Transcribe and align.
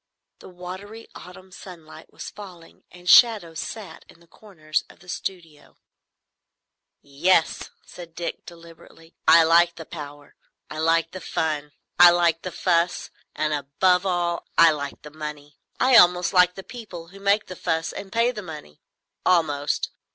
The 0.39 0.49
watery 0.49 1.07
autumn 1.13 1.51
sunlight 1.51 2.11
was 2.11 2.31
falling, 2.31 2.85
and 2.89 3.07
shadows 3.07 3.59
sat 3.59 4.03
in 4.09 4.19
the 4.19 4.25
corners 4.25 4.83
of 4.89 4.97
the 4.97 5.07
studio. 5.07 5.77
"Yes," 7.03 7.69
said 7.85 8.15
Dick, 8.15 8.43
deliberately, 8.47 9.13
"I 9.27 9.43
like 9.43 9.75
the 9.75 9.85
power; 9.85 10.33
I 10.71 10.79
like 10.79 11.11
the 11.11 11.21
fun; 11.21 11.73
I 11.99 12.09
like 12.09 12.41
the 12.41 12.51
fuss; 12.51 13.11
and 13.35 13.53
above 13.53 14.03
all 14.07 14.47
I 14.57 14.71
like 14.71 15.03
the 15.03 15.11
money. 15.11 15.59
I 15.79 15.97
almost 15.97 16.33
like 16.33 16.55
the 16.55 16.63
people 16.63 17.09
who 17.09 17.19
make 17.19 17.45
the 17.45 17.55
fuss 17.55 17.93
and 17.93 18.11
pay 18.11 18.31
the 18.31 18.41
money. 18.41 18.81
Almost. 19.23 19.91